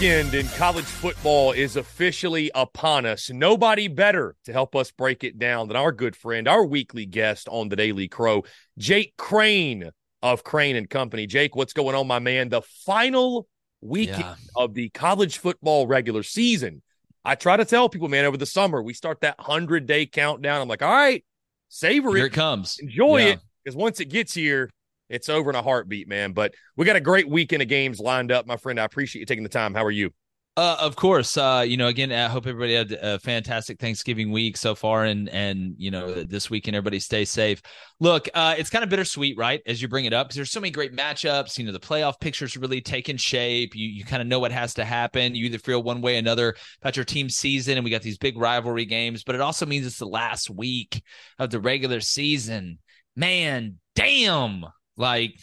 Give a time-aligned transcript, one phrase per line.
[0.00, 3.28] Weekend in college football is officially upon us.
[3.28, 7.50] Nobody better to help us break it down than our good friend, our weekly guest
[7.50, 8.44] on the Daily Crow,
[8.78, 9.90] Jake Crain
[10.22, 11.26] of Crain and Company.
[11.26, 12.48] Jake, what's going on, my man?
[12.48, 13.46] The final
[13.82, 14.34] weekend yeah.
[14.56, 16.80] of the college football regular season.
[17.22, 20.62] I try to tell people, man, over the summer, we start that 100 day countdown.
[20.62, 21.22] I'm like, all right,
[21.68, 22.20] savor it.
[22.20, 22.78] Here it comes.
[22.80, 23.32] Enjoy yeah.
[23.32, 23.40] it.
[23.62, 24.70] Because once it gets here,
[25.10, 26.32] it's over in a heartbeat, man.
[26.32, 28.80] But we got a great weekend of games lined up, my friend.
[28.80, 29.74] I appreciate you taking the time.
[29.74, 30.10] How are you?
[30.56, 31.36] Uh, of course.
[31.36, 35.28] Uh, you know, again, I hope everybody had a fantastic Thanksgiving week so far, and
[35.30, 37.62] and you know this weekend everybody stay safe.
[38.00, 39.62] Look, uh, it's kind of bittersweet, right?
[39.64, 41.56] As you bring it up, because there's so many great matchups.
[41.56, 43.76] You know, the playoff picture's really taking shape.
[43.76, 45.34] You you kind of know what has to happen.
[45.34, 48.18] You either feel one way or another about your team season, and we got these
[48.18, 49.22] big rivalry games.
[49.22, 51.02] But it also means it's the last week
[51.38, 52.80] of the regular season.
[53.14, 54.66] Man, damn!
[55.00, 55.40] Like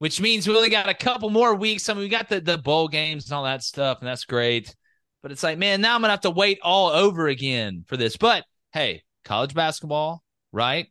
[0.00, 1.86] which means we only got a couple more weeks.
[1.88, 4.74] I mean, we got the, the bowl games and all that stuff, and that's great.
[5.22, 8.16] But it's like, man, now I'm gonna have to wait all over again for this.
[8.16, 10.86] But hey, college basketball, right?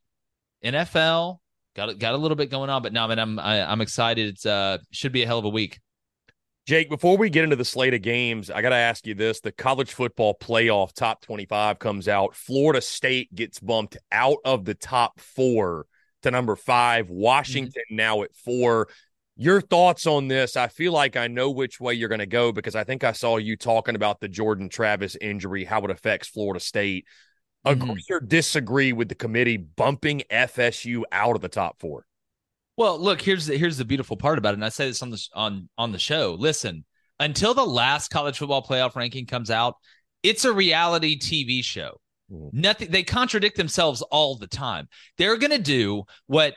[0.64, 1.40] NFL
[1.76, 3.82] got got a little bit going on, but no, man, I'm I, am i am
[3.82, 4.28] excited.
[4.28, 5.80] It's uh should be a hell of a week.
[6.68, 9.40] Jake, before we get into the slate of games, I got to ask you this:
[9.40, 12.36] the college football playoff top twenty-five comes out.
[12.36, 15.88] Florida State gets bumped out of the top four
[16.24, 17.06] to number five.
[17.06, 17.16] Mm-hmm.
[17.16, 17.96] Washington mm-hmm.
[17.96, 18.90] now at four.
[19.36, 20.58] Your thoughts on this?
[20.58, 23.14] I feel like I know which way you're going to go because I think I
[23.14, 27.06] saw you talking about the Jordan Travis injury, how it affects Florida State.
[27.66, 27.90] Mm-hmm.
[27.90, 32.06] Agree or disagree with the committee bumping FSU out of the top four?
[32.78, 35.10] Well, look here's the, here's the beautiful part about it, and I say this on
[35.10, 36.38] the on on the show.
[36.40, 36.86] Listen,
[37.20, 39.76] until the last college football playoff ranking comes out,
[40.24, 42.00] it's a reality TV show.
[42.32, 42.54] Mm.
[42.54, 42.92] Nothing.
[42.92, 44.88] They contradict themselves all the time.
[45.18, 46.56] They're going to do what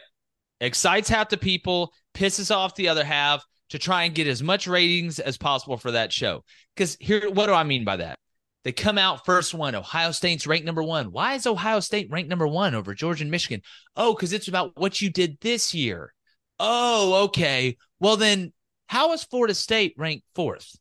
[0.61, 4.67] excites half the people, pisses off the other half to try and get as much
[4.67, 6.45] ratings as possible for that show.
[6.77, 8.17] Because here, what do I mean by that?
[8.65, 9.75] They come out first one.
[9.75, 11.11] Ohio State's ranked number one.
[11.11, 13.63] Why is Ohio State ranked number one over Georgia and Michigan?
[13.97, 16.15] Oh, because it's about what you did this year.
[16.61, 17.77] Oh, okay.
[17.99, 18.53] Well, then
[18.87, 20.77] how is Florida State ranked fourth?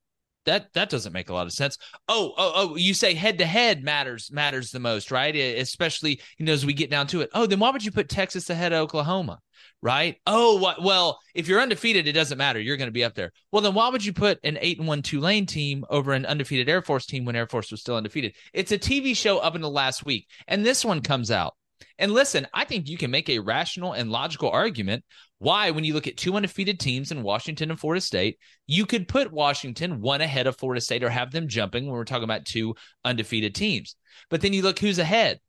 [0.46, 1.78] That that doesn't make a lot of sense.
[2.08, 5.36] Oh, oh, oh, you say head to head matters matters the most, right?
[5.36, 7.30] Especially, you know, as we get down to it.
[7.34, 9.40] Oh, then why would you put Texas ahead of Oklahoma?
[9.84, 10.18] Right?
[10.26, 12.60] Oh, what well, if you're undefeated, it doesn't matter.
[12.60, 13.32] You're going to be up there.
[13.52, 16.70] Well, then why would you put an 8 and 1 Tulane team over an undefeated
[16.70, 18.36] Air Force team when Air Force was still undefeated?
[18.54, 20.28] It's a TV show up in the last week.
[20.48, 21.56] And this one comes out.
[21.98, 25.04] And listen, I think you can make a rational and logical argument
[25.42, 28.38] why, when you look at two undefeated teams in Washington and Florida State,
[28.68, 32.06] you could put Washington one ahead of Florida State or have them jumping when we're
[32.06, 33.96] talking about two undefeated teams.
[34.30, 35.40] But then you look who's ahead.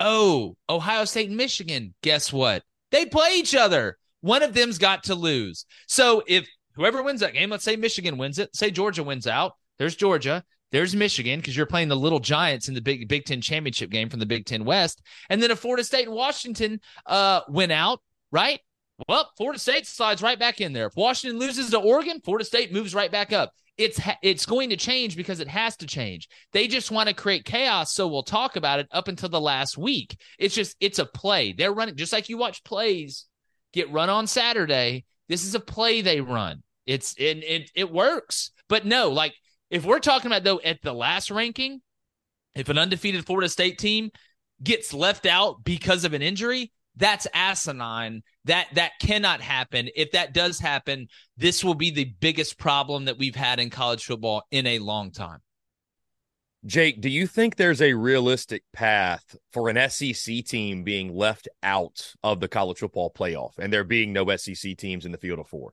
[0.00, 1.94] Oh, Ohio State and Michigan.
[2.02, 2.62] Guess what?
[2.90, 3.96] They play each other.
[4.20, 5.64] One of them's got to lose.
[5.86, 9.52] So if whoever wins that game, let's say Michigan wins it, say Georgia wins out,
[9.78, 10.44] there's Georgia.
[10.70, 14.08] There's Michigan because you're playing the little giants in the big Big Ten championship game
[14.08, 15.02] from the Big Ten West.
[15.30, 18.00] And then if Florida State and Washington uh, win out,
[18.30, 18.60] right?
[19.08, 20.86] Well, Florida State slides right back in there.
[20.86, 23.52] If Washington loses to Oregon, Florida State moves right back up.
[23.76, 26.28] It's ha- it's going to change because it has to change.
[26.52, 29.78] They just want to create chaos, so we'll talk about it up until the last
[29.78, 30.18] week.
[30.38, 31.52] It's just it's a play.
[31.52, 33.26] They're running just like you watch plays
[33.72, 35.04] get run on Saturday.
[35.28, 36.62] This is a play they run.
[36.86, 38.50] It's and it it works.
[38.68, 39.34] But no, like
[39.70, 41.80] if we're talking about though at the last ranking,
[42.54, 44.10] if an undefeated Florida State team
[44.62, 48.22] gets left out because of an injury, that's asinine.
[48.44, 49.88] That that cannot happen.
[49.94, 54.04] If that does happen, this will be the biggest problem that we've had in college
[54.04, 55.40] football in a long time.
[56.66, 62.14] Jake, do you think there's a realistic path for an SEC team being left out
[62.24, 65.46] of the college football playoff and there being no SEC teams in the field of
[65.46, 65.72] four?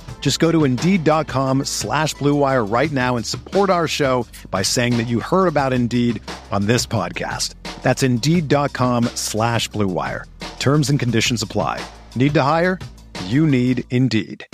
[0.21, 5.07] Just go to Indeed.com slash BlueWire right now and support our show by saying that
[5.07, 7.55] you heard about Indeed on this podcast.
[7.81, 10.25] That's Indeed.com slash Blue Wire.
[10.59, 11.83] Terms and conditions apply.
[12.15, 12.79] Need to hire?
[13.25, 14.45] You need Indeed.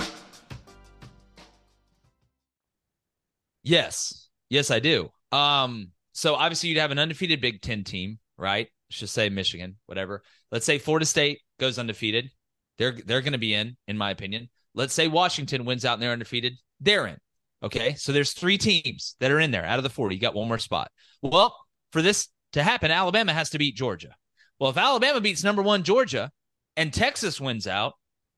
[3.64, 4.30] Yes.
[4.50, 5.12] Yes, I do.
[5.34, 8.70] Um, so obviously you'd have an undefeated Big Ten team, right?
[8.90, 10.24] Let's just say Michigan, whatever.
[10.52, 12.32] Let's say Florida State goes undefeated.
[12.78, 14.50] They're they're gonna be in, in my opinion.
[14.78, 16.54] Let's say Washington wins out and they're undefeated.
[16.80, 17.18] They're in.
[17.64, 17.96] Okay.
[17.96, 20.16] So there's three teams that are in there out of the 40.
[20.16, 20.92] You got one more spot.
[21.24, 21.58] Well,
[21.92, 24.16] for this to happen, Alabama has to beat Georgia.
[24.60, 26.32] Well, if Alabama beats number one Georgia
[26.76, 27.94] and Texas wins out,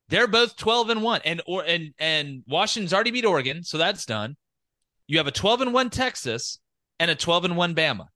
[0.07, 1.21] they're both 12 and 1.
[1.25, 4.35] And or and and Washington's already beat Oregon, so that's done.
[5.07, 6.59] You have a 12 and 1 Texas
[6.99, 8.07] and a 12 and 1 Bama.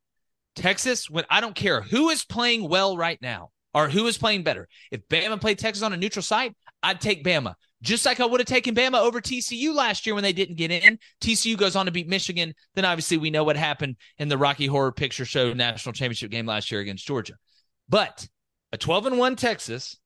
[0.56, 4.44] Texas, when I don't care who is playing well right now or who is playing
[4.44, 4.68] better.
[4.92, 7.56] If Bama played Texas on a neutral site, I'd take Bama.
[7.82, 10.72] Just like I would have taken Bama over TCU last year when they didn't get
[10.72, 10.98] in.
[11.22, 12.53] TCU goes on to beat Michigan.
[12.75, 16.46] Then obviously we know what happened in the Rocky Horror Picture Show national championship game
[16.46, 17.34] last year against Georgia.
[17.89, 18.27] But
[18.72, 19.98] a 12 and 1 Texas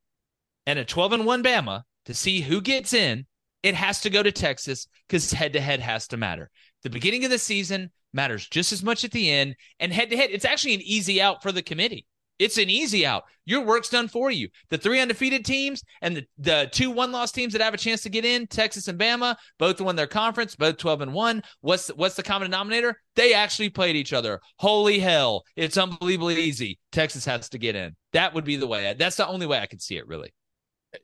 [0.65, 3.25] and a 12 and 1 Bama to see who gets in,
[3.63, 6.49] it has to go to Texas because head to head has to matter.
[6.83, 10.17] The beginning of the season matters just as much at the end, and head to
[10.17, 12.05] head, it's actually an easy out for the committee.
[12.39, 13.23] It's an easy out.
[13.45, 14.49] Your work's done for you.
[14.69, 18.01] The three undefeated teams and the, the two one loss teams that have a chance
[18.01, 21.43] to get in, Texas and Bama, both won their conference, both 12 and 1.
[21.61, 22.99] What's what's the common denominator?
[23.15, 24.41] They actually played each other.
[24.57, 25.43] Holy hell.
[25.55, 26.79] It's unbelievably easy.
[26.91, 27.95] Texas has to get in.
[28.13, 28.93] That would be the way.
[28.97, 30.33] That's the only way I could see it, really.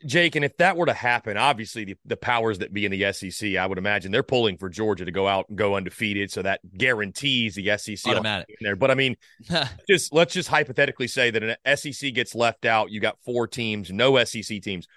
[0.06, 3.12] Jake, and if that were to happen, obviously the, the powers that be in the
[3.14, 6.42] SEC, I would imagine they're pulling for Georgia to go out and go undefeated, so
[6.42, 8.76] that guarantees the SEC automatic in there.
[8.76, 9.16] But I mean,
[9.90, 12.92] just let's just hypothetically say that an SEC gets left out.
[12.92, 14.88] You got four teams, no SEC teams.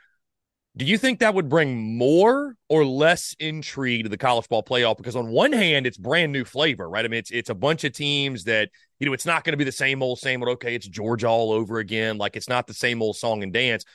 [0.76, 4.98] Do you think that would bring more or less intrigue to the college ball playoff?
[4.98, 7.02] Because on one hand, it's brand new flavor, right?
[7.02, 8.68] I mean, it's it's a bunch of teams that
[9.00, 10.50] you know it's not going to be the same old same old.
[10.50, 12.18] Okay, it's Georgia all over again.
[12.18, 13.86] Like it's not the same old song and dance.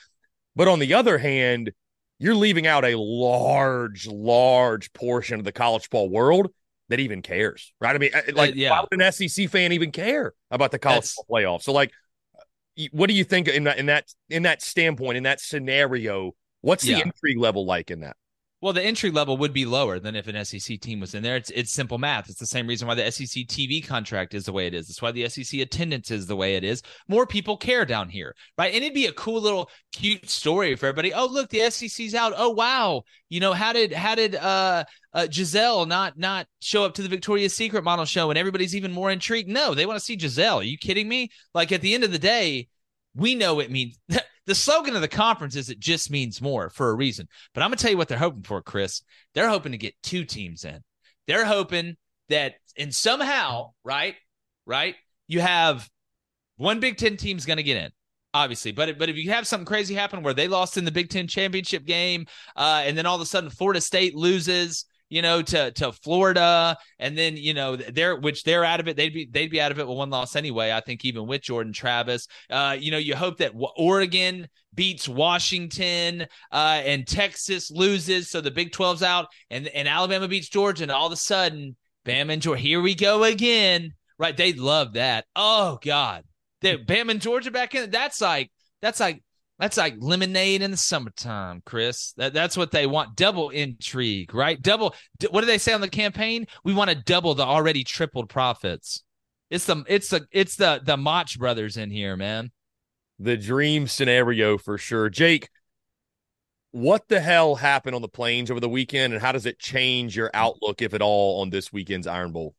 [0.54, 1.72] But on the other hand,
[2.18, 6.52] you're leaving out a large, large portion of the college ball world
[6.88, 7.94] that even cares, right?
[7.94, 8.70] I mean, like, uh, yeah.
[8.70, 11.16] why would an SEC fan even care about the college That's...
[11.16, 11.62] ball playoff?
[11.62, 11.90] So, like,
[12.90, 16.32] what do you think in that in that in that standpoint in that scenario?
[16.60, 17.02] What's the yeah.
[17.02, 18.16] intrigue level like in that?
[18.62, 21.34] Well, the entry level would be lower than if an SEC team was in there.
[21.34, 22.30] It's it's simple math.
[22.30, 24.88] It's the same reason why the SEC TV contract is the way it is.
[24.88, 26.80] It's why the SEC attendance is the way it is.
[27.08, 28.72] More people care down here, right?
[28.72, 31.12] And it'd be a cool little cute story for everybody.
[31.12, 32.34] Oh, look, the SEC's out.
[32.36, 33.02] Oh, wow.
[33.28, 37.08] You know how did how did uh, uh Gisele not not show up to the
[37.08, 39.48] Victoria's Secret model show and everybody's even more intrigued?
[39.48, 40.60] No, they want to see Gisele.
[40.60, 41.30] Are you kidding me?
[41.52, 42.68] Like at the end of the day,
[43.16, 43.98] we know it means
[44.46, 47.28] the slogan of the conference is it just means more for a reason.
[47.54, 49.02] But I'm gonna tell you what they're hoping for, Chris.
[49.34, 50.82] They're hoping to get two teams in.
[51.26, 51.96] They're hoping
[52.28, 54.14] that and somehow, right,
[54.66, 54.96] right,
[55.28, 55.88] you have
[56.56, 57.92] one Big Ten team's gonna get in
[58.34, 58.72] obviously.
[58.72, 61.26] But but if you have something crazy happen where they lost in the Big Ten
[61.26, 65.70] championship game, uh, and then all of a sudden Florida State loses, you know, to
[65.72, 68.96] to Florida, and then you know they're which they're out of it.
[68.96, 70.72] They'd be they'd be out of it with one loss anyway.
[70.72, 76.22] I think even with Jordan Travis, uh, you know, you hope that Oregon beats Washington
[76.50, 80.90] uh, and Texas loses, so the Big 12's out, and and Alabama beats Georgia, and
[80.90, 81.76] all of a sudden,
[82.06, 83.92] Bam and Georgia, here we go again.
[84.18, 84.34] Right?
[84.34, 85.26] They'd love that.
[85.36, 86.24] Oh God,
[86.62, 87.90] Bam and Georgia back in.
[87.90, 88.50] That's like
[88.80, 89.22] that's like
[89.62, 92.14] that's like lemonade in the summertime, Chris.
[92.16, 93.14] That, that's what they want.
[93.14, 94.60] Double intrigue, right?
[94.60, 94.92] Double.
[95.20, 96.46] D- what do they say on the campaign?
[96.64, 99.04] We want to double the already tripled profits.
[99.50, 102.50] It's the it's the it's the the Mach brothers in here, man.
[103.20, 105.08] The dream scenario for sure.
[105.08, 105.48] Jake,
[106.72, 110.16] what the hell happened on the plains over the weekend, and how does it change
[110.16, 112.56] your outlook, if at all, on this weekend's Iron Bowl?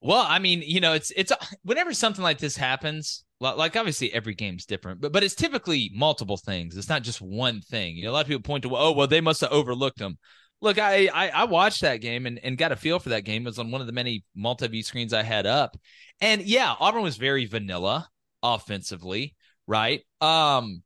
[0.00, 4.34] Well, I mean, you know, it's it's whenever something like this happens, like obviously every
[4.34, 6.76] game's different, but but it's typically multiple things.
[6.76, 7.96] It's not just one thing.
[7.96, 10.18] You know, a lot of people point to oh well they must have overlooked them.
[10.60, 13.42] Look, I, I I, watched that game and, and got a feel for that game.
[13.42, 15.76] It was on one of the many multi view screens I had up,
[16.20, 18.08] and yeah, Auburn was very vanilla
[18.42, 19.34] offensively,
[19.66, 20.00] right?
[20.20, 20.82] Um,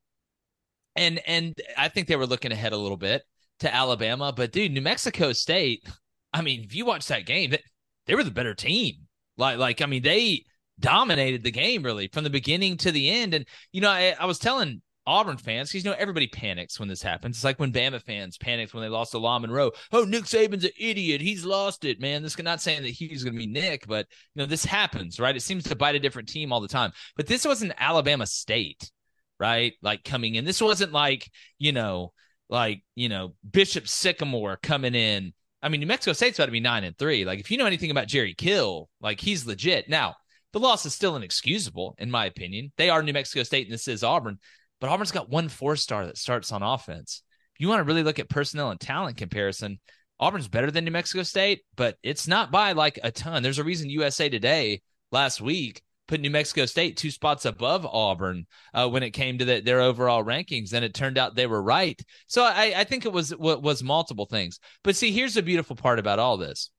[0.97, 3.23] and and I think they were looking ahead a little bit
[3.61, 5.87] to Alabama, but dude, New Mexico State.
[6.33, 7.63] I mean, if you watch that game, they,
[8.07, 9.07] they were the better team.
[9.37, 10.45] Like like I mean they
[10.81, 13.35] dominated the game really from the beginning to the end.
[13.35, 16.89] And you know, I, I was telling Auburn fans, because you know everybody panics when
[16.89, 17.37] this happens.
[17.37, 19.73] It's like when Bama fans panicked when they lost to La Monroe.
[19.91, 21.23] Oh, Nick Saban's an idiot.
[21.23, 22.23] He's lost it, man.
[22.23, 25.35] This not saying that he's going to be Nick, but you know this happens, right?
[25.35, 26.93] It seems to bite a different team all the time.
[27.17, 28.93] But this wasn't Alabama State,
[29.41, 29.73] right?
[29.81, 30.45] Like coming in.
[30.45, 32.13] This wasn't like you know,
[32.51, 35.33] like you know Bishop Sycamore coming in.
[35.63, 37.25] I mean, New Mexico State's about to be nine and three.
[37.25, 39.89] Like if you know anything about Jerry Kill, like he's legit.
[39.89, 40.17] Now
[40.59, 42.73] The loss is still inexcusable, in my opinion.
[42.77, 44.41] They are New Mexico State, and this is Auburn,
[44.81, 47.23] but Auburn's got one four star that starts on offense.
[47.55, 49.79] If you want to really look at personnel and talent comparison,
[50.19, 53.45] Auburn's better than New Mexico State, but it's not by like a ton.
[53.45, 58.45] There's a reason USA Today last week put New Mexico State two spots above Auburn
[58.75, 61.63] uh, when it came to the, their overall rankings, and it turned out they were
[61.63, 62.03] right.
[62.27, 64.59] So I, I think it was was multiple things.
[64.83, 66.73] But see, here's the beautiful part about all this.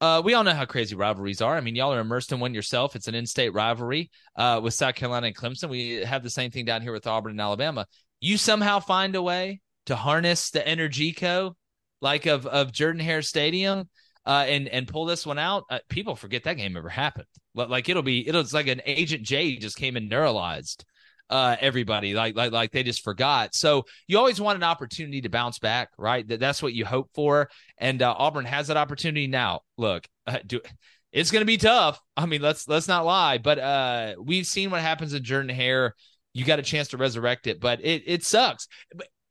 [0.00, 1.56] Uh, we all know how crazy rivalries are.
[1.56, 2.96] I mean, y'all are immersed in one yourself.
[2.96, 5.68] It's an in-state rivalry uh, with South Carolina and Clemson.
[5.68, 7.86] We have the same thing down here with Auburn and Alabama.
[8.20, 11.56] You somehow find a way to harness the energy co
[12.00, 13.88] like of of Jordan Hare Stadium
[14.26, 17.26] uh, and and pull this one out, uh, people forget that game ever happened.
[17.54, 20.84] Like it'll be it'll it's like an Agent J just came and neuralyzed
[21.30, 23.54] uh, everybody like like like they just forgot.
[23.54, 26.26] So you always want an opportunity to bounce back, right?
[26.26, 29.60] That that's what you hope for, and uh, Auburn has that opportunity now.
[29.78, 30.60] Look, uh, do
[31.12, 32.00] it's going to be tough.
[32.16, 35.94] I mean, let's let's not lie, but uh, we've seen what happens in Jordan Hare.
[36.32, 38.66] You got a chance to resurrect it, but it it sucks.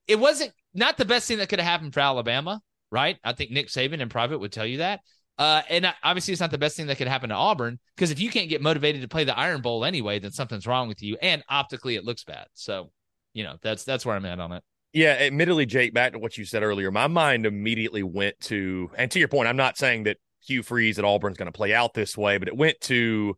[0.08, 3.18] It wasn't not the best thing that could have happened for Alabama, right?
[3.24, 5.02] I think Nick Saban in private would tell you that.
[5.40, 8.20] Uh, and obviously, it's not the best thing that could happen to Auburn because if
[8.20, 11.18] you can't get motivated to play the Iron Bowl anyway, then something's wrong with you.
[11.22, 12.48] And optically, it looks bad.
[12.54, 12.92] So,
[13.34, 14.64] you know, that's that's where I'm at on it.
[14.92, 19.10] Yeah, admittedly, Jake, back to what you said earlier, my mind immediately went to, and
[19.12, 21.94] to your point, I'm not saying that Hugh Freeze at Auburn's going to play out
[21.94, 23.38] this way, but it went to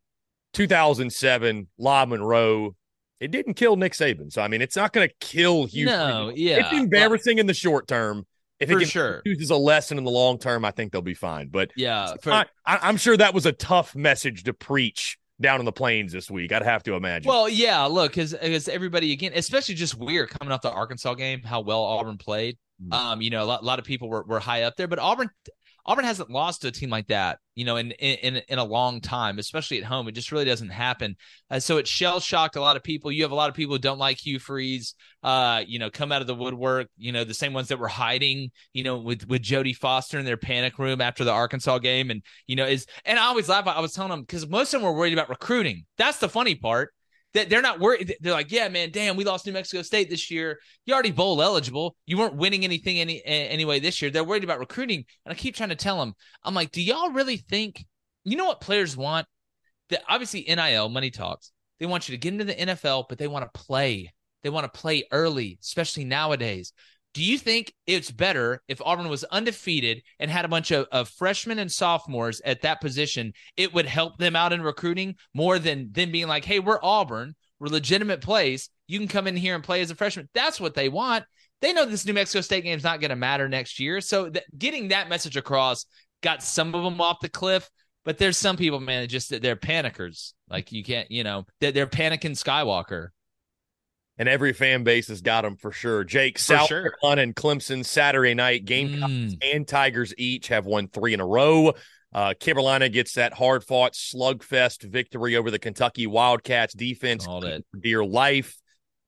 [0.54, 2.76] 2007, La Monroe.
[3.20, 4.32] It didn't kill Nick Saban.
[4.32, 5.86] So, I mean, it's not going to kill Hugh.
[5.86, 6.40] No, Freeze.
[6.40, 6.58] yeah.
[6.60, 8.26] It's embarrassing in the short term.
[8.62, 11.16] If for it sure uses a lesson in the long term, I think they'll be
[11.16, 11.48] fine.
[11.48, 15.66] But yeah, for, I, am sure that was a tough message to preach down in
[15.66, 16.52] the plains this week.
[16.52, 17.28] I'd have to imagine.
[17.28, 21.42] Well, yeah, look, because because everybody again, especially just weird coming off the Arkansas game,
[21.42, 22.58] how well Auburn played.
[22.82, 22.94] Mm-hmm.
[22.94, 25.00] Um, you know, a lot, a lot of people were, were high up there, but
[25.00, 25.30] Auburn
[25.86, 29.02] Auburn hasn't lost to a team like that, you know, in in in a long
[29.02, 30.08] time, especially at home.
[30.08, 31.16] It just really doesn't happen.
[31.50, 33.12] Uh, so it shell shocked a lot of people.
[33.12, 36.12] You have a lot of people who don't like Hugh Freeze, uh, you know, come
[36.12, 36.88] out of the woodwork.
[36.98, 40.26] You know, the same ones that were hiding, you know, with with Jodie Foster in
[40.26, 43.68] their panic room after the Arkansas game, and you know, is and I always laugh.
[43.68, 45.86] I was telling them because most of them were worried about recruiting.
[45.98, 46.94] That's the funny part
[47.34, 48.16] that they're not worried.
[48.20, 50.60] They're like, yeah, man, damn, we lost New Mexico State this year.
[50.86, 51.96] You already bowl eligible.
[52.06, 54.12] You weren't winning anything any anyway this year.
[54.12, 56.14] They're worried about recruiting, and I keep trying to tell them,
[56.44, 57.86] I'm like, do y'all really think?
[58.24, 59.28] You know what players want?
[59.90, 61.52] That obviously NIL money talks.
[61.80, 64.14] They want you to get into the NFL, but they want to play.
[64.44, 66.74] They want to play early, especially nowadays.
[67.14, 71.10] Do you think it's better if Auburn was undefeated and had a bunch of, of,
[71.10, 73.34] freshmen and sophomores at that position?
[73.58, 77.36] It would help them out in recruiting more than them being like, hey, we're Auburn,
[77.60, 78.70] we're legitimate place.
[78.88, 80.30] You can come in here and play as a freshman.
[80.34, 81.26] That's what they want.
[81.62, 84.00] They know this New Mexico State game is not going to matter next year.
[84.02, 85.86] So getting that message across
[86.24, 87.70] got some of them off the cliff.
[88.04, 90.34] But there's some people, man, just they're panickers.
[90.50, 93.10] Like you can't, you know, they're, they're panicking Skywalker
[94.22, 96.04] and every fan base has got them for sure.
[96.04, 96.92] Jake, for South sure.
[96.92, 98.66] Carolina and Clemson Saturday night.
[98.66, 99.38] Gamecocks mm.
[99.42, 101.74] and Tigers each have won three in a row.
[102.14, 107.26] Uh, Carolina gets that hard fought slugfest victory over the Kentucky Wildcats defense
[107.80, 108.56] dear life.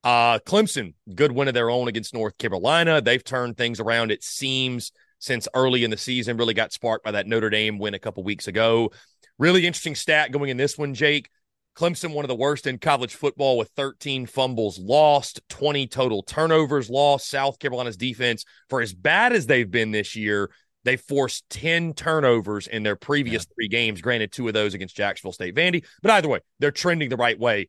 [0.04, 3.00] Uh, Clemson, good win of their own against North Carolina.
[3.00, 6.38] They've turned things around, it seems, since early in the season.
[6.38, 8.92] Really got sparked by that Notre Dame win a couple weeks ago.
[9.38, 11.30] Really interesting stat going in this one, Jake.
[11.76, 16.90] Clemson, one of the worst in college football with 13 fumbles lost, 20 total turnovers
[16.90, 17.30] lost.
[17.30, 20.52] South Carolina's defense, for as bad as they've been this year,
[20.84, 23.54] they forced 10 turnovers in their previous yeah.
[23.56, 24.02] three games.
[24.02, 25.86] Granted, two of those against Jacksonville State Vandy.
[26.02, 27.68] But either way, they're trending the right way.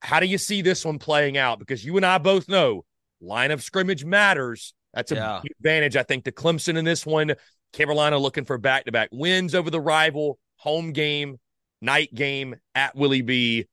[0.00, 1.58] How do you see this one playing out?
[1.58, 2.84] Because you and I both know
[3.20, 4.74] line of scrimmage matters.
[4.94, 5.42] That's a yeah.
[5.58, 7.34] advantage, I think, to Clemson in this one.
[7.72, 11.38] Carolina looking for back to back wins over the rival, home game
[11.82, 13.66] night game at Willie B.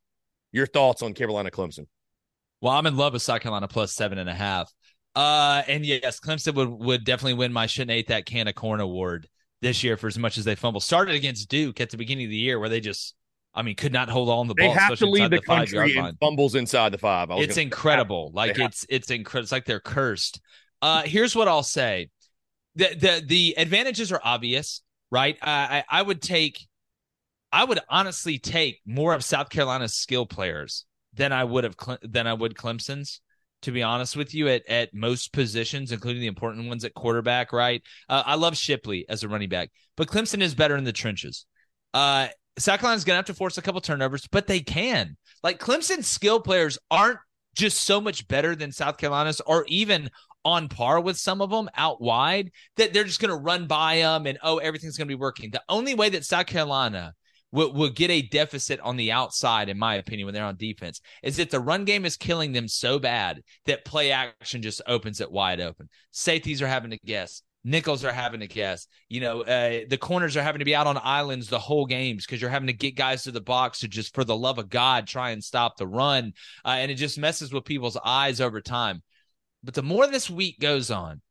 [0.51, 1.85] Your thoughts on Carolina Clemson?
[2.61, 4.73] Well, I'm in love with South Carolina plus seven and a half.
[5.15, 8.79] Uh, and yes, Clemson would would definitely win my shouldn't ate that can of corn
[8.79, 9.27] award
[9.61, 10.81] this year for as much as they fumble.
[10.81, 13.15] Started against Duke at the beginning of the year where they just,
[13.53, 14.73] I mean, could not hold on the they ball.
[14.73, 17.29] They have to lead the, the country in fumbles inside the five.
[17.31, 18.31] It's incredible.
[18.33, 19.43] Like it's it's incredible.
[19.43, 20.41] It's like they're cursed.
[20.81, 22.09] Uh, here's what I'll say:
[22.75, 25.37] the the the advantages are obvious, right?
[25.41, 26.65] I I would take
[27.51, 32.27] I would honestly take more of South Carolina's skill players than I would have than
[32.27, 33.21] I would Clemson's.
[33.63, 37.51] To be honest with you, at at most positions, including the important ones at quarterback,
[37.51, 37.83] right?
[38.07, 41.45] Uh, I love Shipley as a running back, but Clemson is better in the trenches.
[41.93, 45.17] Uh, South Carolina's to have to force a couple turnovers, but they can.
[45.43, 47.19] Like Clemson's skill players aren't
[47.55, 50.09] just so much better than South Carolina's, or even
[50.45, 54.25] on par with some of them out wide that they're just to run by them
[54.25, 55.51] and oh everything's to be working.
[55.51, 57.13] The only way that South Carolina
[57.51, 61.01] will, will get a deficit on the outside, in my opinion, when they're on defense,
[61.23, 65.21] is that the run game is killing them so bad that play action just opens
[65.21, 65.89] it wide open.
[66.11, 67.41] Safeties are having to guess.
[67.65, 68.87] Nickels are having to guess.
[69.09, 72.25] You know, uh, the corners are having to be out on islands the whole games
[72.25, 74.69] because you're having to get guys to the box to just, for the love of
[74.69, 76.33] God, try and stop the run.
[76.63, 79.01] Uh, and it just messes with people's eyes over time.
[79.61, 81.21] But the more this week goes on,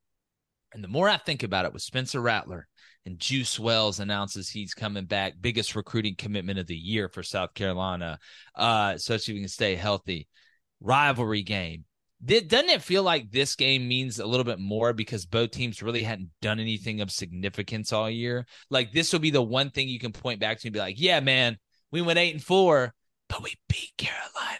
[0.75, 2.69] and the more I think about it with Spencer Rattler
[3.09, 7.55] and Juice Wells announces he's coming back, biggest recruiting commitment of the year for South
[7.55, 8.19] Carolina,
[8.55, 10.29] uh, especially if we can stay healthy.
[10.81, 11.85] Rivalry game.
[12.23, 16.03] Doesn't it feel like this game means a little bit more because both teams really
[16.03, 18.47] hadn't done anything of significance all year?
[18.69, 21.01] Like this will be the one thing you can point back to and be like,
[21.01, 21.57] yeah, man,
[21.91, 22.93] we went eight and four,
[23.31, 24.59] but we beat Carolina.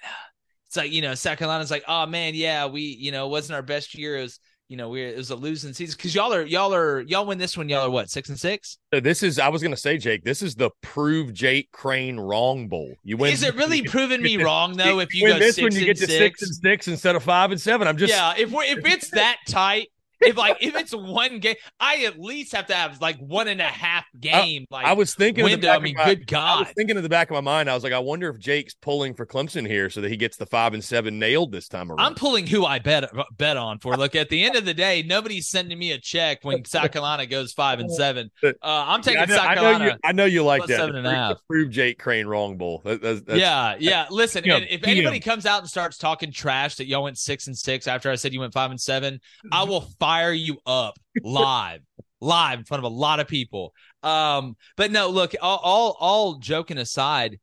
[0.69, 3.57] It's like, you know, South Carolina's like, oh man, yeah, we, you know, it wasn't
[3.57, 4.17] our best year.
[4.17, 7.01] It was you know, we it was a losing season because y'all are y'all are
[7.01, 7.71] y'all win this one.
[7.71, 8.77] Y'all are what six and six.
[8.93, 10.25] So this is I was gonna say, Jake.
[10.25, 12.95] This is the prove Jake Crain wrong bowl.
[13.03, 13.33] You win.
[13.33, 15.01] Is it really proving me wrong though?
[15.01, 16.41] If you, you go this you get to six?
[16.41, 18.35] six and six instead of five and seven, I'm just yeah.
[18.37, 19.89] If we're if it's that tight,
[20.21, 23.61] if like if it's one game, I at least have to have like one and
[23.61, 24.67] a half game.
[24.71, 25.71] I, like I was thinking, window.
[25.71, 27.75] I mean, my, good God, I was thinking in the back of my mind, I
[27.75, 30.47] was like, I wonder if Jake's pulling for Clemson here so that he gets the
[30.47, 32.01] five and seven nailed this time around.
[32.01, 33.97] I'm pulling who I bet bet on for.
[33.97, 37.27] Look, at the end of the day, nobody's sending me a check when South Carolina
[37.27, 38.31] goes five and seven.
[38.43, 39.75] Uh, I'm taking I know, South Carolina.
[39.75, 40.79] I know you, I know you like that.
[40.79, 41.39] Seven and a half.
[41.49, 42.83] Prove Jake Crain wrong bull.
[42.85, 44.07] That, that's, that's, yeah, yeah.
[44.11, 44.99] Listen, PM, if PM.
[44.99, 48.17] anybody comes out and starts talking trash that y'all went six and six after I
[48.17, 49.21] said you went five and seven,
[49.53, 51.81] I will fire you up live,
[52.23, 53.75] live in front of a lot of people.
[54.03, 57.39] Um, but no, look, all, all all joking aside,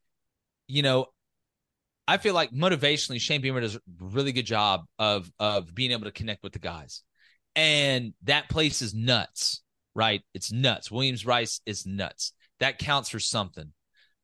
[0.67, 1.05] you know,
[2.07, 6.05] I feel like motivationally, Shane Beamer does a really good job of of being able
[6.05, 7.03] to connect with the guys,
[7.55, 9.61] and that place is nuts,
[9.93, 10.23] right?
[10.33, 10.89] It's nuts.
[10.89, 12.33] Williams-Brice is nuts.
[12.59, 13.73] That counts for something.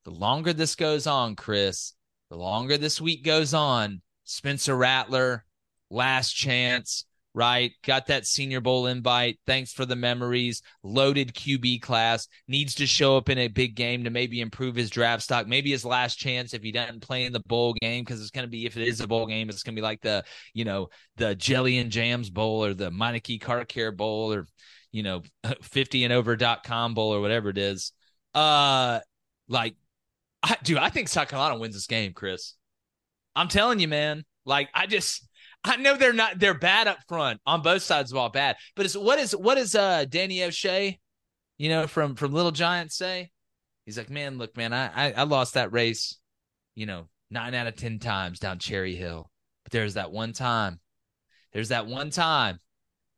[0.05, 1.93] The longer this goes on, Chris,
[2.31, 5.45] the longer this week goes on, Spencer Rattler,
[5.91, 7.71] last chance, right?
[7.85, 9.39] Got that Senior Bowl invite.
[9.47, 10.61] Thanks for the memories.
[10.83, 12.27] Loaded QB class.
[12.47, 15.47] Needs to show up in a big game to maybe improve his draft stock.
[15.47, 18.45] Maybe his last chance if he doesn't play in the bowl game because it's going
[18.45, 20.65] to be if it is a bowl game, it's going to be like the you
[20.65, 24.45] know the Jelly and Jams Bowl or the Meineke Car Care Bowl or
[24.91, 25.21] you know
[25.61, 27.93] 50 and over.com bowl or whatever it is.
[28.33, 28.99] Uh,
[29.47, 29.75] like,
[30.43, 32.55] I, dude, I think South Carolina wins this game, Chris.
[33.35, 34.23] I'm telling you, man.
[34.45, 35.27] Like, I just
[35.63, 38.55] I know they're not they're bad up front on both sides of all bad.
[38.75, 40.99] But it's what is what is uh Danny O'Shea,
[41.57, 43.29] you know, from from Little Giants say?
[43.85, 46.17] He's like, man, look, man, I, I I lost that race,
[46.75, 49.29] you know, nine out of ten times down Cherry Hill.
[49.63, 50.79] But there's that one time.
[51.53, 52.59] There's that one time.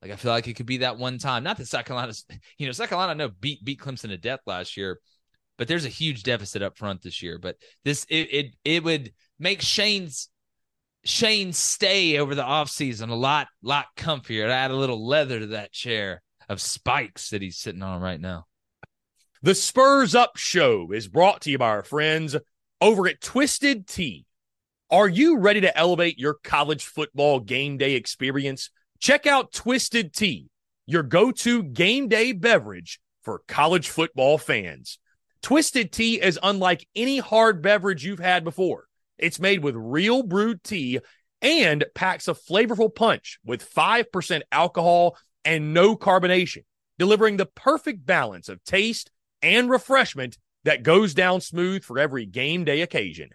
[0.02, 1.44] Like I feel like it could be that one time.
[1.44, 2.26] Not that South Carolina's,
[2.58, 5.00] you know, South Carolina no beat beat Clemson to death last year,
[5.58, 7.40] but there's a huge deficit up front this year.
[7.40, 10.30] But this it it it would make Shane's
[11.06, 14.50] Shane's stay over the offseason a lot, lot comfier.
[14.50, 18.46] Add a little leather to that chair of spikes that he's sitting on right now.
[19.42, 22.38] The Spurs Up Show is brought to you by our friends
[22.80, 24.26] over at Twisted Tea.
[24.90, 28.70] Are you ready to elevate your college football game day experience?
[29.00, 30.48] Check out Twisted Tea,
[30.86, 35.00] your go to game day beverage for college football fans.
[35.42, 38.86] Twisted Tea is unlike any hard beverage you've had before.
[39.24, 41.00] It's made with real brewed tea
[41.42, 46.66] and packs a flavorful punch with 5% alcohol and no carbonation,
[47.00, 52.66] delivering the perfect balance of taste and refreshment that goes down smooth for every game
[52.66, 53.30] day occasion.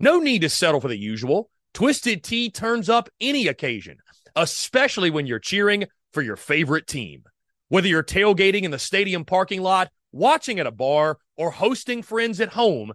[0.00, 1.50] No need to settle for the usual.
[1.74, 3.98] Twisted Tea turns up any occasion,
[4.34, 7.24] especially when you're cheering for your favorite team.
[7.68, 12.40] Whether you're tailgating in the stadium parking lot, watching at a bar, or hosting friends
[12.40, 12.94] at home,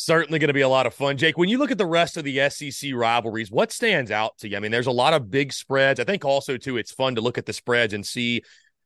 [0.00, 1.18] Certainly going to be a lot of fun.
[1.18, 4.48] Jake, when you look at the rest of the SEC rivalries, what stands out to
[4.48, 4.56] you?
[4.56, 6.00] I mean, there's a lot of big spreads.
[6.00, 8.42] I think also, too, it's fun to look at the spreads and see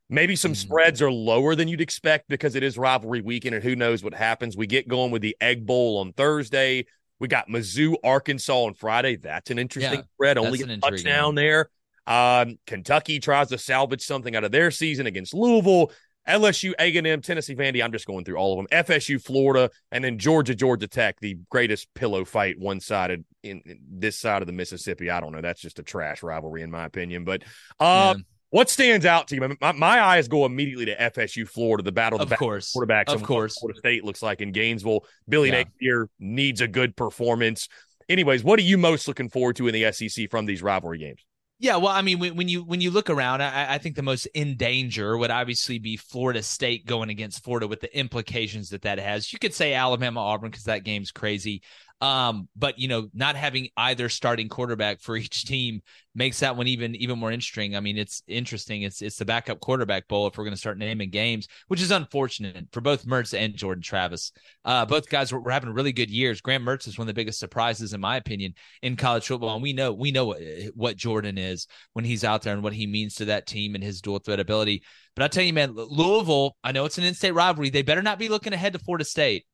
[0.09, 0.69] maybe some mm-hmm.
[0.69, 4.13] spreads are lower than you'd expect because it is rivalry weekend and who knows what
[4.13, 4.57] happens.
[4.57, 6.85] We get going with the Egg Bowl on Thursday.
[7.21, 9.15] We got Mizzou, Arkansas on Friday.
[9.15, 10.37] That's an interesting yeah, spread.
[10.37, 11.71] Only a touchdown there.
[12.09, 15.93] Um, Kentucky tries to salvage something out of their season against Louisville.
[16.29, 17.85] LSU, A&M, Tennessee, Vandy.
[17.85, 18.85] I'm just going through all of them.
[18.85, 21.21] FSU, Florida, and then Georgia, Georgia Tech.
[21.21, 25.11] The greatest pillow fight, one sided in, in, this side of the Mississippi.
[25.11, 25.41] I don't know.
[25.41, 27.25] That's just a trash rivalry in my opinion.
[27.25, 27.43] But
[27.79, 28.23] uh, yeah.
[28.51, 29.57] what stands out to you?
[29.61, 31.83] My, my, eyes go immediately to FSU, Florida.
[31.83, 33.09] The battle of, of course, quarterbacks.
[33.09, 35.05] Of course, Florida State looks like in Gainesville.
[35.29, 35.65] Billy yeah.
[35.65, 37.69] Napier needs a good performance.
[38.09, 41.25] Anyways, what are you most looking forward to in the SEC from these rivalry games?
[41.61, 44.03] Yeah, well, I mean, when, when, you when you look around, I, I, think the
[44.03, 48.83] most in danger would obviously be Florida State going against Florida with the implications that
[48.83, 49.33] that has.
[49.33, 51.63] You could say Alabama Auburn because that game's crazy.
[52.01, 55.81] Um, but you know, not having either starting quarterback for each team
[56.15, 57.77] makes that one even even more interesting.
[57.77, 58.83] I mean, it's interesting.
[58.83, 61.91] It's it's the backup quarterback bowl if we're going to start naming games, which is
[61.91, 64.33] unfortunate for both Mertz and Jordan Travis.
[64.65, 66.41] Uh, both guys were, were, having really good years.
[66.41, 69.63] Graham Mertz is one of the biggest surprises, in my opinion, in college football, and
[69.63, 70.41] we know we know what,
[70.75, 73.85] what Jordan is when he's out there and what he means to that team and
[73.85, 74.83] his dual threat ability.
[75.17, 76.57] But I tell you, man, Louisville.
[76.65, 77.71] I know it's an in-state rivalry.
[77.71, 79.47] They better not be looking ahead to Florida State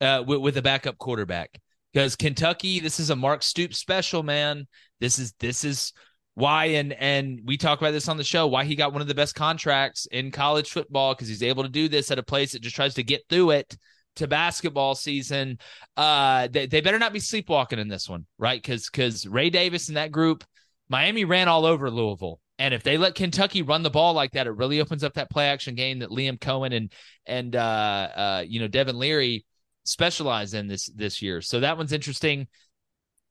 [0.00, 1.58] uh, with, with a backup quarterback
[1.96, 4.66] because Kentucky, this is a Mark Stoops special, man.
[5.00, 5.94] This is this is
[6.34, 9.08] why and and we talk about this on the show why he got one of
[9.08, 12.52] the best contracts in college football because he's able to do this at a place
[12.52, 13.78] that just tries to get through it
[14.16, 15.58] to basketball season.
[15.96, 18.60] Uh, they, they better not be sleepwalking in this one, right?
[18.62, 20.44] Because because Ray Davis and that group,
[20.90, 22.40] Miami ran all over Louisville.
[22.58, 25.30] And if they let Kentucky run the ball like that, it really opens up that
[25.30, 26.92] play action game that Liam Coen and
[27.24, 29.46] and uh, uh, you know Devin Leary
[29.88, 31.40] specialize in this this year.
[31.40, 32.48] So that one's interesting.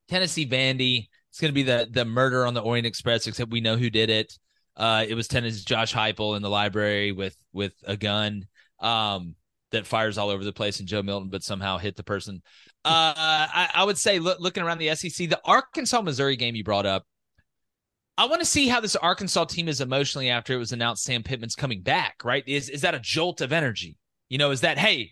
[0.07, 1.07] Tennessee Vandy.
[1.29, 3.89] It's going to be the the murder on the Orient Express, except we know who
[3.89, 4.37] did it.
[4.77, 8.47] Uh, it was Tennessee Josh Heupel in the library with with a gun
[8.79, 9.35] um,
[9.71, 12.41] that fires all over the place, and Joe Milton, but somehow hit the person.
[12.83, 16.63] Uh, I, I, would say, look, looking around the SEC, the Arkansas Missouri game you
[16.63, 17.03] brought up.
[18.17, 21.23] I want to see how this Arkansas team is emotionally after it was announced Sam
[21.23, 22.23] Pittman's coming back.
[22.23, 22.43] Right?
[22.47, 23.97] Is is that a jolt of energy?
[24.29, 25.11] You know, is that hey,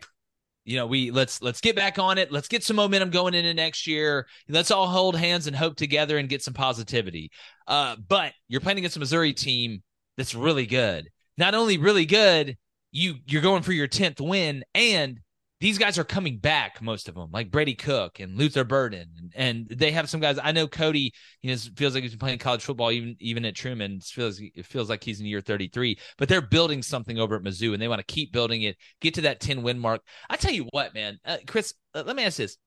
[0.66, 2.32] you know we let's let's get back on it.
[2.32, 4.28] Let's get some momentum going into next year.
[4.48, 7.32] Let's all hold hands and hope together and get some positivity.
[7.68, 9.84] Uh, but you're playing against a missouri team
[10.18, 11.10] that's really good.
[11.38, 12.58] Not only really good
[12.94, 15.20] you you're going for your 10th win and
[15.64, 19.32] these guys are coming back, most of them, like Brady Cook and Luther Burden, and,
[19.34, 20.38] and they have some guys.
[20.44, 23.56] I know Cody, you know, feels like he's been playing college football even even at
[23.56, 23.94] Truman.
[23.94, 27.44] It feels it feels like he's in year 33, but they're building something over at
[27.44, 30.02] Mizzou, and they want to keep building it, get to that 10 win mark.
[30.30, 32.58] I tell you what, man, uh, Chris, uh, let me ask this: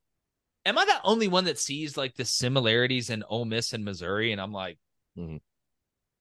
[0.64, 4.32] Am I the only one that sees like the similarities in Ole Miss and Missouri?
[4.32, 4.78] And I'm like,
[5.18, 5.36] mm-hmm.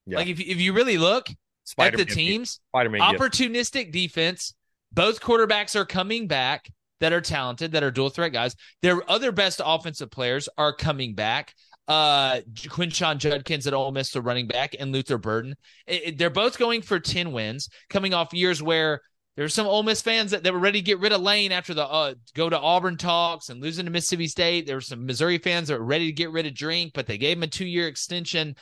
[0.08, 0.18] yeah.
[0.18, 1.30] like if if you really look
[1.64, 4.56] Spider-Man at the teams, Spider-Man, opportunistic defense
[4.96, 8.56] both quarterbacks are coming back that are talented, that are dual threat guys.
[8.82, 11.54] Their other best offensive players are coming back.
[11.88, 15.56] Uh, Quinshon Judkins at Ole Miss, the running back, and Luther Burden.
[15.86, 19.02] It, it, they're both going for 10 wins, coming off years where
[19.36, 21.74] there's some Ole Miss fans that, that were ready to get rid of Lane after
[21.74, 24.66] the uh, go to Auburn talks and losing to Mississippi State.
[24.66, 27.18] There were some Missouri fans that were ready to get rid of Drink, but they
[27.18, 28.56] gave him a two year extension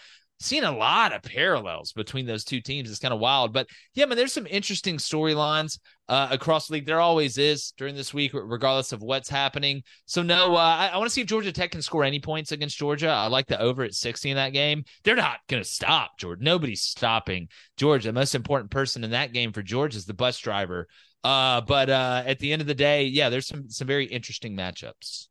[0.43, 2.89] seen a lot of parallels between those two teams.
[2.89, 5.79] It's kind of wild, but yeah, man, there's some interesting storylines
[6.09, 6.85] uh, across the league.
[6.85, 9.83] There always is during this week, regardless of what's happening.
[10.05, 12.51] So no, uh, I, I want to see if Georgia Tech can score any points
[12.51, 13.09] against Georgia.
[13.09, 14.83] I like the over at 60 in that game.
[15.03, 16.43] They're not going to stop Georgia.
[16.43, 18.09] Nobody's stopping Georgia.
[18.09, 20.87] The most important person in that game for Georgia is the bus driver.
[21.23, 24.57] Uh, but uh, at the end of the day, yeah, there's some some very interesting
[24.57, 25.27] matchups.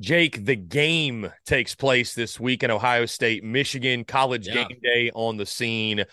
[0.00, 4.54] Jake, the game takes place this week in Ohio State, Michigan, college yeah.
[4.54, 6.04] game day on the scene.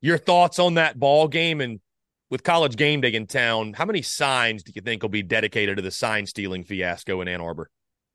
[0.00, 1.80] Your thoughts on that ball game and
[2.30, 5.76] with college game day in town, how many signs do you think will be dedicated
[5.76, 7.70] to the sign stealing fiasco in Ann Arbor?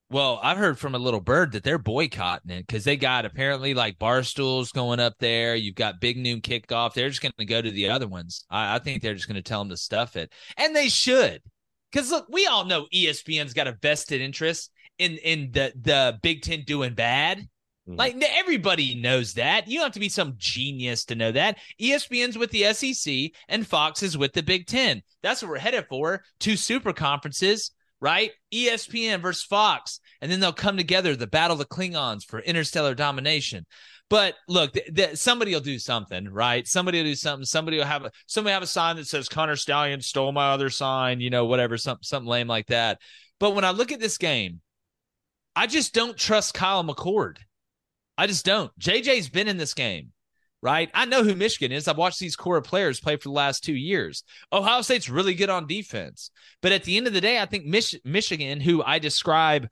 [0.10, 3.73] Well, I've heard from a little bird that they're boycotting it because they got apparently
[3.73, 5.56] like bar stools going up there.
[5.56, 6.93] You've got big noon kickoff.
[6.93, 8.45] They're just going to go to the other ones.
[8.49, 11.41] I, I think they're just going to tell them to stuff it, and they should.
[11.91, 16.41] Because look, we all know ESPN's got a vested interest in in the the Big
[16.41, 17.39] Ten doing bad.
[17.88, 17.95] Mm-hmm.
[17.95, 19.67] Like everybody knows that.
[19.67, 21.58] You don't have to be some genius to know that.
[21.82, 25.01] ESPN's with the SEC and Fox is with the Big Ten.
[25.21, 26.23] That's what we're headed for.
[26.39, 27.71] Two super conferences
[28.03, 28.32] right?
[28.53, 32.93] ESPN versus Fox, and then they'll come together, the battle of the Klingons for interstellar
[32.95, 33.65] domination.
[34.10, 36.67] But look, th- th- somebody will do something, right?
[36.67, 37.45] Somebody will do something.
[37.45, 40.69] Somebody will have a somebody have a sign that says Connor Stallion stole my other
[40.69, 42.99] sign, you know, whatever, something something lame like that.
[43.39, 44.60] But when I look at this game,
[45.55, 47.37] I just don't trust Kyle McCord.
[48.17, 48.71] I just don't.
[48.79, 50.13] JJ's been in this game
[50.63, 50.89] right?
[50.93, 51.89] I know who Michigan is.
[51.89, 54.23] I've watched these core players play for the last two years.
[54.51, 56.31] Ohio State's really good on defense.
[56.61, 59.67] But at the end of the day, I think Mich- Michigan, who I describe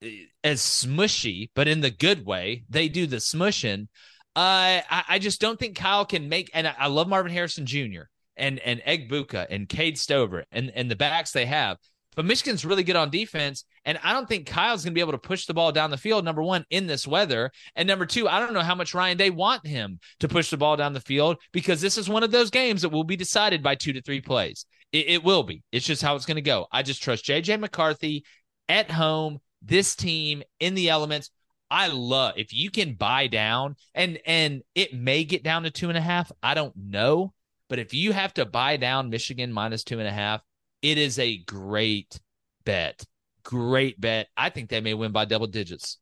[0.00, 3.88] eh, as smushy, but in the good way, they do the smushing.
[4.36, 8.02] Uh, I, I just don't think Kyle can make, and I, love Marvin Harrison Jr.
[8.36, 11.78] and and Egbuka and Cade Stover and and the backs they have.
[12.14, 13.64] But Michigan's really good on defense.
[13.84, 15.96] And I don't think Kyle's going to be able to push the ball down the
[15.96, 17.50] field, number one, in this weather.
[17.74, 20.56] And number two, I don't know how much Ryan Day want him to push the
[20.56, 23.62] ball down the field because this is one of those games that will be decided
[23.62, 24.66] by two to three plays.
[24.92, 25.62] It, it will be.
[25.72, 26.66] It's just how it's going to go.
[26.70, 28.24] I just trust JJ McCarthy
[28.68, 31.30] at home, this team in the elements.
[31.70, 35.88] I love if you can buy down and and it may get down to two
[35.88, 36.30] and a half.
[36.42, 37.32] I don't know.
[37.70, 40.42] But if you have to buy down Michigan minus two and a half,
[40.82, 42.20] it is a great
[42.64, 43.04] bet.
[43.44, 44.28] Great bet.
[44.36, 45.98] I think they may win by double digits.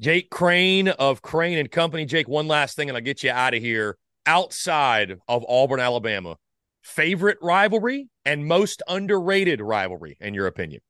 [0.00, 2.04] Jake Crain of Crain and Company.
[2.04, 3.96] Jake, one last thing, and I'll get you out of here.
[4.26, 6.36] Outside of Auburn, Alabama,
[6.82, 10.80] favorite rivalry and most underrated rivalry, in your opinion?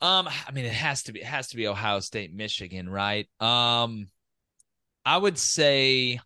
[0.00, 3.26] Um, I mean, it has to be it has to be Ohio State, Michigan, right?
[3.40, 4.08] Um,
[5.04, 6.20] I would say,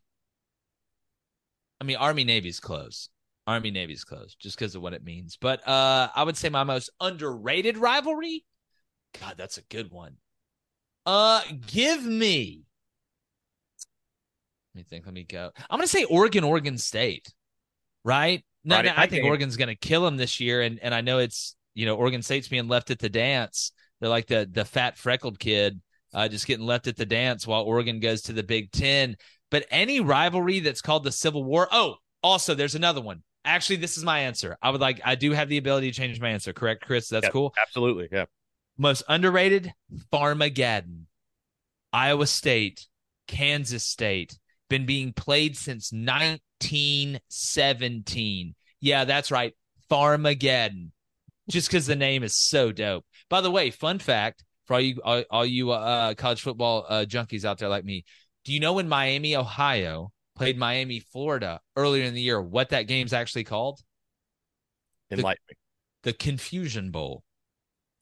[1.80, 3.08] I mean, Army Navy's close.
[3.50, 5.36] Army Navy's close just because of what it means.
[5.40, 8.44] But uh I would say my most underrated rivalry.
[9.20, 10.16] God, that's a good one.
[11.06, 12.62] Uh give me.
[14.74, 15.06] Let me think.
[15.06, 15.50] Let me go.
[15.68, 17.32] I'm gonna say Oregon, Oregon State.
[18.04, 18.44] Right?
[18.64, 19.26] No, right, no, I think game.
[19.26, 20.62] Oregon's gonna kill them this year.
[20.62, 23.72] And and I know it's you know, Oregon State's being left at the dance.
[24.00, 25.80] They're like the the fat freckled kid,
[26.12, 29.16] uh, just getting left at the dance while Oregon goes to the Big Ten.
[29.50, 31.68] But any rivalry that's called the Civil War.
[31.72, 33.22] Oh, also, there's another one.
[33.50, 34.56] Actually, this is my answer.
[34.62, 36.52] I would like, I do have the ability to change my answer.
[36.52, 37.08] Correct, Chris?
[37.08, 37.52] That's yeah, cool.
[37.60, 38.06] Absolutely.
[38.12, 38.26] Yeah.
[38.78, 39.74] Most underrated
[40.12, 41.06] Farmageddon,
[41.92, 42.86] Iowa State,
[43.26, 48.54] Kansas State, been being played since 1917.
[48.80, 49.52] Yeah, that's right.
[49.90, 50.92] Farmageddon.
[51.48, 53.04] Just because the name is so dope.
[53.28, 57.04] By the way, fun fact for all you all, all you uh, college football uh,
[57.04, 58.04] junkies out there like me,
[58.44, 62.40] do you know in Miami, Ohio, played Miami, Florida earlier in the year.
[62.40, 63.80] What that game's actually called?
[65.10, 65.58] Enlighten the, me.
[66.04, 67.22] The Confusion Bowl.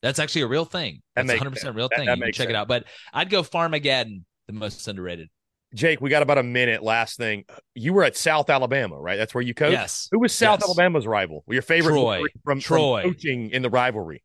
[0.02, 1.02] That's actually a real thing.
[1.16, 2.06] That's 100 percent real thing.
[2.06, 2.50] That, that check sense.
[2.50, 2.68] it out.
[2.68, 5.28] But I'd go Farmageddon, the most underrated.
[5.74, 6.82] Jake, we got about a minute.
[6.82, 9.16] Last thing, you were at South Alabama, right?
[9.16, 9.72] That's where you coached.
[9.72, 10.08] Yes.
[10.12, 10.68] Who was South yes.
[10.68, 11.42] Alabama's rival?
[11.48, 12.22] Your favorite Troy.
[12.44, 14.22] from Troy from coaching in the rivalry?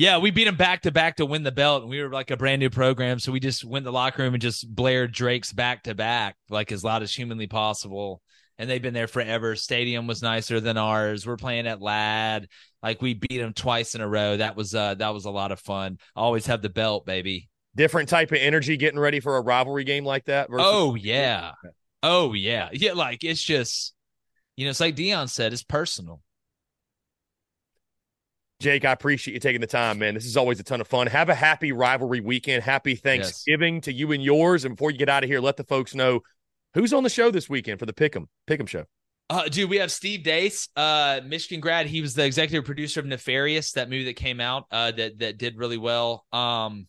[0.00, 2.30] Yeah, we beat them back to back to win the belt, and we were like
[2.30, 3.18] a brand new program.
[3.18, 6.72] So we just went the locker room and just blared Drake's back to back, like
[6.72, 8.22] as loud as humanly possible.
[8.56, 9.56] And they've been there forever.
[9.56, 11.26] Stadium was nicer than ours.
[11.26, 12.48] We're playing at Ladd.
[12.82, 14.38] Like we beat them twice in a row.
[14.38, 15.98] That was uh that was a lot of fun.
[16.16, 17.50] Always have the belt, baby.
[17.76, 20.48] Different type of energy getting ready for a rivalry game like that.
[20.48, 21.52] Versus- oh yeah,
[22.02, 22.94] oh yeah, yeah.
[22.94, 23.92] Like it's just,
[24.56, 26.22] you know, it's like Deion said, it's personal.
[28.60, 30.12] Jake, I appreciate you taking the time, man.
[30.14, 31.06] This is always a ton of fun.
[31.06, 32.62] Have a happy rivalry weekend.
[32.62, 33.84] Happy Thanksgiving yes.
[33.84, 34.66] to you and yours.
[34.66, 36.20] And before you get out of here, let the folks know
[36.74, 38.84] who's on the show this weekend for the Pick'em Pick'em show.
[39.30, 41.86] Uh, dude, we have Steve Deace, uh, Michigan grad.
[41.86, 45.38] He was the executive producer of Nefarious, that movie that came out, uh, that that
[45.38, 46.26] did really well.
[46.32, 46.86] Um,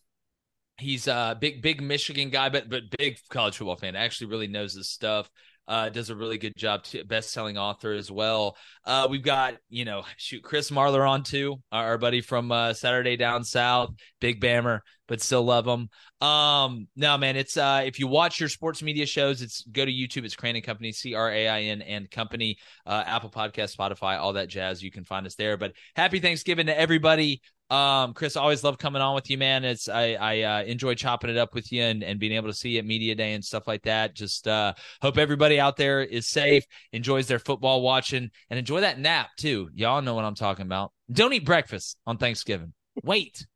[0.76, 3.96] he's a big, big Michigan guy, but but big college football fan.
[3.96, 5.30] Actually, really knows his stuff
[5.68, 6.84] uh, does a really good job.
[7.06, 8.56] Best selling author as well.
[8.84, 13.16] Uh, we've got you know shoot Chris Marler on too, our, buddy from uh, Saturday
[13.16, 13.90] Down South,
[14.20, 15.88] big bammer, but still love them.
[16.26, 19.92] Um, no man, it's uh, if you watch your sports media shows, it's go to
[19.92, 20.24] YouTube.
[20.24, 24.18] It's Crain and Company, C R A I N and Company, uh, Apple Podcast, Spotify,
[24.18, 24.82] all that jazz.
[24.82, 25.56] You can find us there.
[25.56, 27.42] But happy Thanksgiving to everybody.
[27.70, 29.64] Um, Chris, always love coming on with you, man.
[29.64, 32.54] It's I I uh, enjoy chopping it up with you and, and being able to
[32.54, 34.14] see you at media day and stuff like that.
[34.14, 38.98] Just uh, hope everybody out there is safe, enjoys their football watching, and enjoy that
[38.98, 39.70] nap too.
[39.74, 40.92] Y'all know what I'm talking about.
[41.10, 42.74] Don't eat breakfast on Thanksgiving.
[43.02, 43.46] Wait.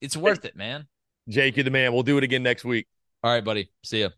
[0.00, 0.86] It's worth it, man.
[1.28, 1.92] Jake, you're the man.
[1.92, 2.86] We'll do it again next week.
[3.22, 3.70] All right, buddy.
[3.84, 4.08] See ya.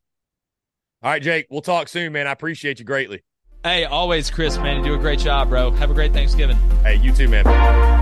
[1.02, 1.46] All right, Jake.
[1.50, 2.26] We'll talk soon, man.
[2.26, 3.22] I appreciate you greatly.
[3.64, 4.78] Hey, always, Chris, man.
[4.78, 5.70] You do a great job, bro.
[5.72, 6.56] Have a great Thanksgiving.
[6.82, 8.01] Hey, you too, man.